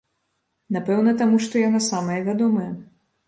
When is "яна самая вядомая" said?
1.67-2.69